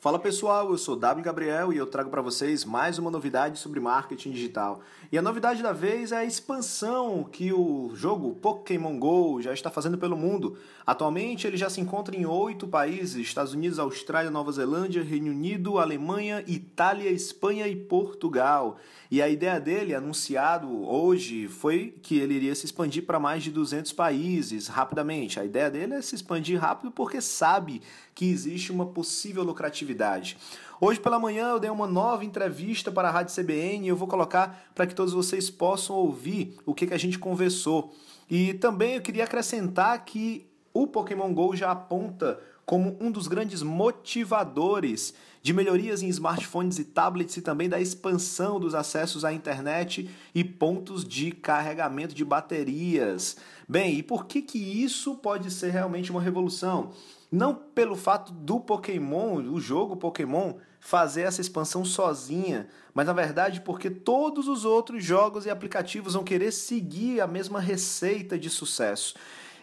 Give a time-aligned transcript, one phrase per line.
[0.00, 3.80] Fala pessoal, eu sou W Gabriel e eu trago para vocês mais uma novidade sobre
[3.80, 4.80] marketing digital.
[5.10, 9.72] E a novidade da vez é a expansão que o jogo Pokémon Go já está
[9.72, 10.56] fazendo pelo mundo.
[10.86, 15.78] Atualmente ele já se encontra em oito países: Estados Unidos, Austrália, Nova Zelândia, Reino Unido,
[15.78, 18.78] Alemanha, Itália, Espanha e Portugal.
[19.10, 23.50] E a ideia dele, anunciado hoje, foi que ele iria se expandir para mais de
[23.50, 25.40] 200 países rapidamente.
[25.40, 27.82] A ideia dele é se expandir rápido porque sabe
[28.14, 30.36] que existe uma possível lucratividade atividade.
[30.80, 34.06] Hoje pela manhã eu dei uma nova entrevista para a Rádio CBN e eu vou
[34.06, 37.92] colocar para que todos vocês possam ouvir o que, que a gente conversou.
[38.30, 43.62] E também eu queria acrescentar que o Pokémon GO já aponta como um dos grandes
[43.62, 50.10] motivadores de melhorias em smartphones e tablets e também da expansão dos acessos à internet
[50.34, 53.38] e pontos de carregamento de baterias.
[53.66, 56.90] Bem, e por que que isso pode ser realmente uma revolução?
[57.32, 63.62] Não pelo fato do Pokémon, o jogo Pokémon, fazer essa expansão sozinha, mas na verdade
[63.62, 69.14] porque todos os outros jogos e aplicativos vão querer seguir a mesma receita de sucesso.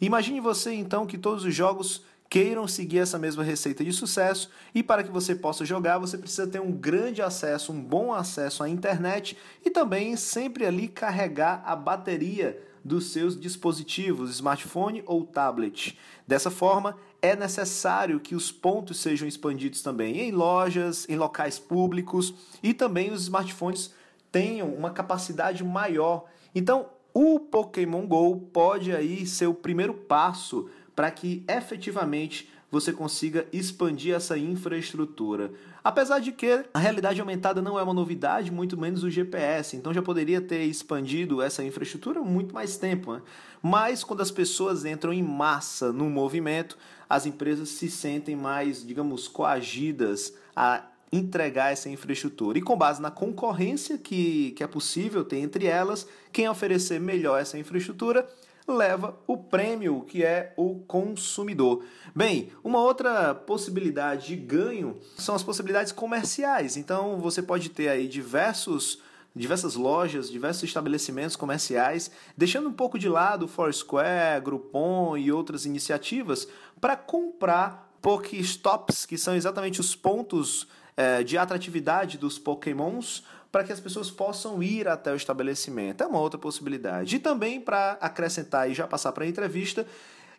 [0.00, 4.82] Imagine você então que todos os jogos queiram seguir essa mesma receita de sucesso e
[4.82, 8.70] para que você possa jogar, você precisa ter um grande acesso, um bom acesso à
[8.70, 15.98] internet e também sempre ali carregar a bateria dos seus dispositivos, smartphone ou tablet.
[16.26, 22.32] Dessa forma, é necessário que os pontos sejam expandidos também em lojas, em locais públicos
[22.62, 23.92] e também os smartphones
[24.32, 26.24] tenham uma capacidade maior.
[26.54, 33.46] Então, o Pokémon Go pode aí ser o primeiro passo para que efetivamente você consiga
[33.52, 35.52] expandir essa infraestrutura.
[35.84, 39.92] Apesar de que a realidade aumentada não é uma novidade, muito menos o GPS, então
[39.92, 43.12] já poderia ter expandido essa infraestrutura muito mais tempo.
[43.12, 43.22] Né?
[43.60, 46.78] Mas quando as pessoas entram em massa no movimento,
[47.10, 52.56] as empresas se sentem mais, digamos, coagidas a entregar essa infraestrutura.
[52.56, 57.38] E com base na concorrência que, que é possível ter entre elas, quem oferecer melhor
[57.38, 58.26] essa infraestrutura
[58.66, 61.84] leva o prêmio, que é o consumidor.
[62.14, 66.76] Bem, uma outra possibilidade de ganho são as possibilidades comerciais.
[66.76, 69.00] Então você pode ter aí diversos
[69.34, 76.46] diversas lojas, diversos estabelecimentos comerciais, deixando um pouco de lado Foursquare, Groupon e outras iniciativas
[76.78, 83.72] para comprar Pokéstops, que são exatamente os pontos é, de atratividade dos Pokémons para que
[83.72, 86.02] as pessoas possam ir até o estabelecimento.
[86.02, 87.16] É uma outra possibilidade.
[87.16, 89.86] E também, para acrescentar e já passar para a entrevista,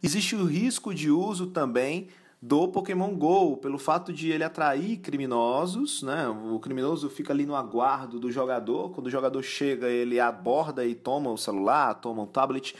[0.02, 2.10] existe o risco de uso também
[2.42, 6.28] do Pokémon Go, pelo fato de ele atrair criminosos, né?
[6.28, 10.94] O criminoso fica ali no aguardo do jogador, quando o jogador chega, ele aborda e
[10.94, 12.76] toma o celular, toma o tablet.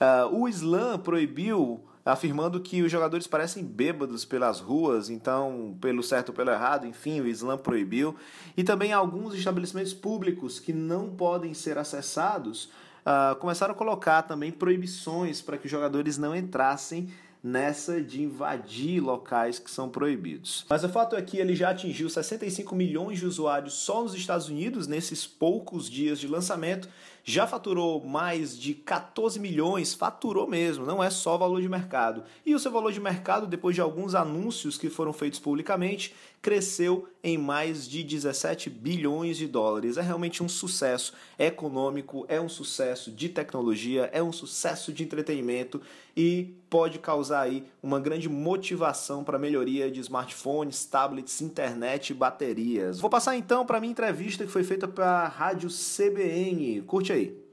[0.00, 6.30] Uh, o Slam proibiu afirmando que os jogadores parecem bêbados pelas ruas, então, pelo certo
[6.30, 8.16] ou pelo errado, enfim, o Islã proibiu.
[8.56, 12.70] E também alguns estabelecimentos públicos que não podem ser acessados
[13.04, 17.10] uh, começaram a colocar também proibições para que os jogadores não entrassem
[17.48, 20.66] nessa de invadir locais que são proibidos.
[20.68, 24.48] Mas o fato é que ele já atingiu 65 milhões de usuários só nos Estados
[24.48, 26.88] Unidos nesses poucos dias de lançamento,
[27.28, 32.22] já faturou mais de 14 milhões, faturou mesmo, não é só valor de mercado.
[32.44, 37.06] E o seu valor de mercado, depois de alguns anúncios que foram feitos publicamente, cresceu
[37.22, 39.98] em mais de 17 bilhões de dólares.
[39.98, 45.82] É realmente um sucesso econômico, é um sucesso de tecnologia, é um sucesso de entretenimento
[46.16, 53.00] e pode causar aí uma grande motivação para melhoria de smartphones, tablets, internet e baterias.
[53.00, 56.82] Vou passar então para a minha entrevista que foi feita para a Rádio CBN.
[56.82, 57.48] Curte aí.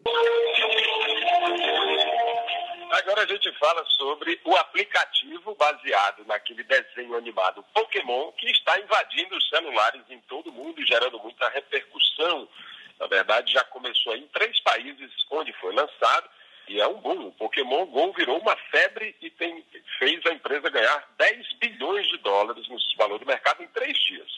[2.92, 9.36] Agora a gente fala sobre o aplicativo baseado naquele desenho animado Pokémon que está invadindo
[9.36, 12.48] os celulares em todo o mundo gerando muita repercussão.
[13.00, 16.30] Na verdade, já começou em três países onde foi lançado
[16.68, 17.28] e é um boom.
[17.28, 19.64] O Pokémon GO virou uma febre e tem,
[20.00, 24.30] fez a empresa ganhar 10 bilhões de dólares no valor do mercado em três dias.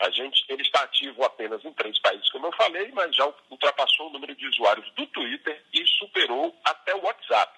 [0.00, 4.08] A gente, ele está ativo apenas em três países, como eu falei, mas já ultrapassou
[4.08, 7.57] o número de usuários do Twitter e superou até o WhatsApp.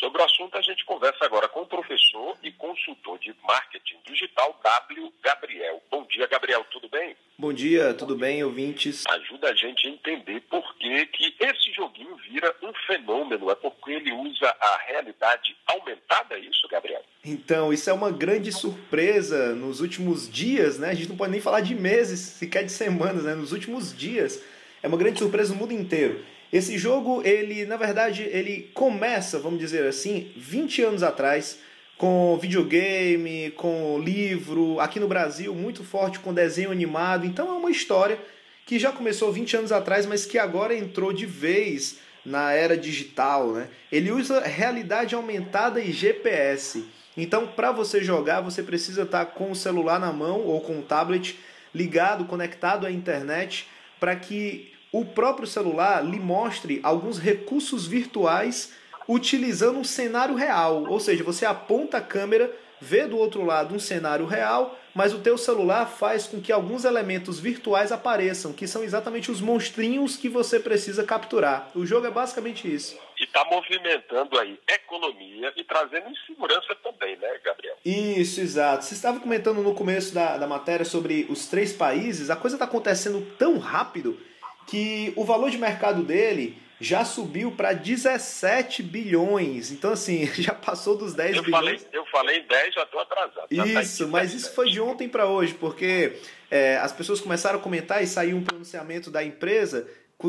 [0.00, 4.58] Sobre o assunto, a gente conversa agora com o professor e consultor de marketing digital,
[4.88, 5.12] W.
[5.22, 5.82] Gabriel.
[5.90, 7.14] Bom dia, Gabriel, tudo bem?
[7.38, 9.04] Bom dia, tudo bem, ouvintes?
[9.06, 13.50] Ajuda a gente a entender por que, que esse joguinho vira um fenômeno.
[13.50, 17.04] É porque ele usa a realidade aumentada, é isso, Gabriel?
[17.22, 20.88] Então, isso é uma grande surpresa nos últimos dias, né?
[20.88, 23.34] A gente não pode nem falar de meses, sequer de semanas, né?
[23.34, 24.42] Nos últimos dias.
[24.82, 26.24] É uma grande surpresa no mundo inteiro.
[26.52, 31.58] Esse jogo, ele, na verdade, ele começa, vamos dizer assim, 20 anos atrás,
[31.96, 37.26] com videogame, com livro, aqui no Brasil muito forte com desenho animado.
[37.26, 38.18] Então é uma história
[38.64, 43.52] que já começou 20 anos atrás, mas que agora entrou de vez na era digital,
[43.52, 43.68] né?
[43.90, 46.84] Ele usa realidade aumentada e GPS.
[47.16, 50.78] Então, para você jogar, você precisa estar tá com o celular na mão ou com
[50.78, 51.38] o tablet
[51.74, 53.68] ligado, conectado à internet,
[53.98, 58.72] para que o próprio celular lhe mostre alguns recursos virtuais
[59.08, 60.84] utilizando um cenário real.
[60.88, 65.20] Ou seja, você aponta a câmera, vê do outro lado um cenário real, mas o
[65.20, 70.28] teu celular faz com que alguns elementos virtuais apareçam, que são exatamente os monstrinhos que
[70.28, 71.70] você precisa capturar.
[71.74, 72.98] O jogo é basicamente isso.
[73.18, 77.76] E está movimentando aí economia e trazendo insegurança também, né, Gabriel?
[77.84, 78.84] Isso, exato.
[78.84, 82.64] Você estava comentando no começo da, da matéria sobre os três países, a coisa está
[82.64, 84.18] acontecendo tão rápido
[84.70, 89.72] que o valor de mercado dele já subiu para 17 bilhões.
[89.72, 91.82] Então, assim, já passou dos 10 eu bilhões.
[91.82, 93.46] Falei, eu falei 10, já estou atrasado.
[93.50, 96.16] Já tá isso, tá mas isso foi de ontem para hoje, porque
[96.48, 99.88] é, as pessoas começaram a comentar e saiu um pronunciamento da empresa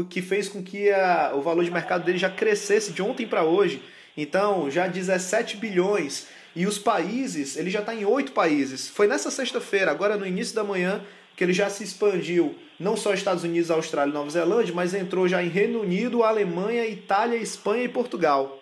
[0.09, 3.43] que fez com que a, o valor de mercado dele já crescesse de ontem para
[3.43, 3.83] hoje.
[4.17, 6.27] Então, já 17 bilhões.
[6.55, 8.89] E os países, ele já está em oito países.
[8.89, 11.01] Foi nessa sexta-feira, agora no início da manhã,
[11.35, 15.27] que ele já se expandiu não só Estados Unidos, Austrália e Nova Zelândia, mas entrou
[15.27, 18.59] já em Reino Unido, Alemanha, Itália, Espanha e Portugal.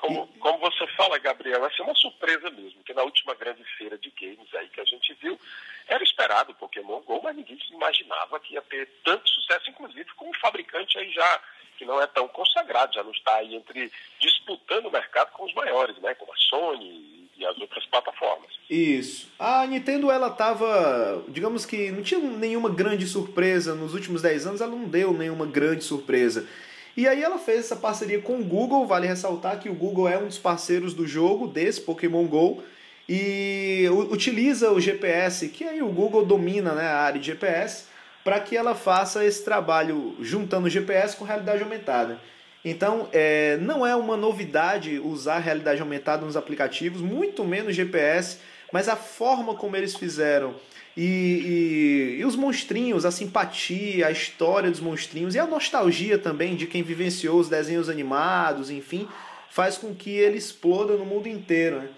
[0.00, 0.38] Como, e...
[0.38, 4.10] como você fala, Gabriel, vai ser uma surpresa mesmo, que na última grande feira de
[4.10, 5.38] games aí que a gente viu,
[5.86, 10.12] era esperado o Pokémon GO, mas ninguém se imaginava que ia ter tanto sucesso, inclusive
[10.14, 11.40] com um fabricante aí já
[11.78, 15.54] que não é tão consagrado, já não está aí entre disputando o mercado com os
[15.54, 18.50] maiores, né, como a Sony e as outras plataformas.
[18.68, 19.28] Isso.
[19.38, 24.60] A Nintendo, ela tava, digamos que não tinha nenhuma grande surpresa nos últimos 10 anos,
[24.60, 26.46] ela não deu nenhuma grande surpresa.
[26.96, 30.18] E aí ela fez essa parceria com o Google, vale ressaltar que o Google é
[30.18, 32.62] um dos parceiros do jogo, desse Pokémon GO,
[33.08, 37.86] e utiliza o GPS, que aí o Google domina né, a área de GPS,
[38.24, 42.20] para que ela faça esse trabalho juntando o GPS com realidade aumentada.
[42.64, 48.38] Então, é, não é uma novidade usar realidade aumentada nos aplicativos, muito menos GPS,
[48.72, 50.54] mas a forma como eles fizeram
[50.98, 56.56] e, e, e, os monstrinhos, a simpatia, a história dos monstrinhos e a nostalgia também
[56.56, 59.06] de quem vivenciou os desenhos animados, enfim,
[59.48, 61.78] faz com que ele exploda no mundo inteiro.
[61.78, 61.88] Né?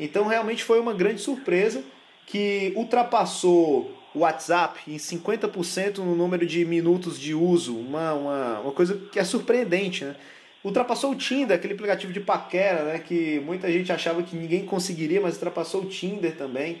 [0.00, 1.84] Então, realmente foi uma grande surpresa
[2.24, 8.96] que ultrapassou WhatsApp em 50% no número de minutos de uso, uma, uma, uma coisa
[9.12, 10.16] que é surpreendente, né?
[10.64, 12.98] Ultrapassou o Tinder, aquele aplicativo de paquera, né?
[12.98, 16.80] Que muita gente achava que ninguém conseguiria, mas ultrapassou o Tinder também.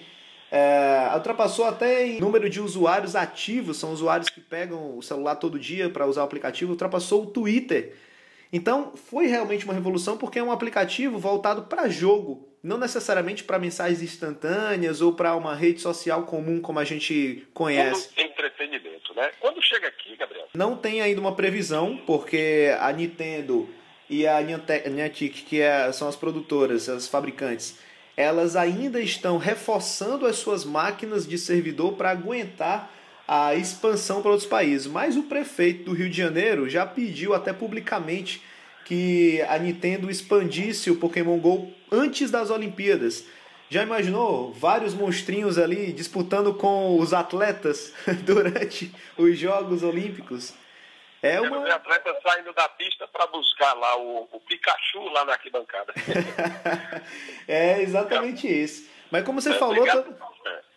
[0.50, 5.58] É, ultrapassou até em número de usuários ativos, são usuários que pegam o celular todo
[5.58, 7.94] dia para usar o aplicativo, ultrapassou o Twitter.
[8.52, 13.58] Então foi realmente uma revolução porque é um aplicativo voltado para jogo, não necessariamente para
[13.58, 18.10] mensagens instantâneas ou para uma rede social comum como a gente conhece.
[18.16, 19.30] Entretenimento, né?
[19.40, 20.46] Quando chega aqui, Gabriel?
[20.54, 23.68] Não tem ainda uma previsão, porque a Nintendo
[24.08, 27.78] e a Niantic, que é, são as produtoras, as fabricantes,
[28.16, 32.90] elas ainda estão reforçando as suas máquinas de servidor para aguentar
[33.26, 34.86] a expansão para outros países.
[34.86, 38.42] Mas o prefeito do Rio de Janeiro já pediu até publicamente
[38.84, 43.26] que a Nintendo expandisse o Pokémon Go antes das Olimpíadas.
[43.68, 47.92] Já imaginou vários monstrinhos ali disputando com os atletas
[48.24, 50.54] durante os Jogos Olímpicos?
[51.20, 51.60] É uma...
[51.60, 55.92] Ver atletas saindo da pista para buscar lá o, o, Pikachu lá na arquibancada.
[57.48, 58.88] é exatamente isso.
[59.10, 60.04] Mas como você é, falou, é.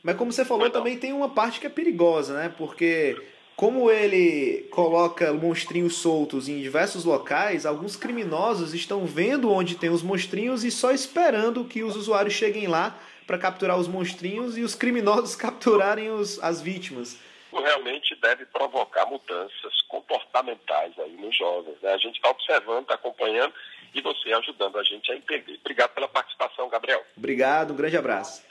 [0.04, 2.54] Mas como você falou, também tem uma parte que é perigosa, né?
[2.58, 3.18] Porque
[3.60, 10.02] como ele coloca monstrinhos soltos em diversos locais, alguns criminosos estão vendo onde tem os
[10.02, 14.76] monstrinhos e só esperando que os usuários cheguem lá para capturar os monstrinhos e os
[14.76, 17.20] criminosos capturarem os, as vítimas.
[17.52, 21.76] Realmente deve provocar mudanças comportamentais aí nos jovens.
[21.82, 21.92] Né?
[21.92, 23.54] A gente está observando, está acompanhando
[23.94, 25.60] e você ajudando a gente a entender.
[25.60, 27.04] Obrigado pela participação, Gabriel.
[27.18, 28.49] Obrigado, um grande abraço.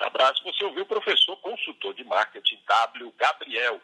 [0.00, 0.42] Abraço.
[0.44, 3.14] Você ouviu o professor consultor de marketing W.
[3.18, 3.80] Gabriel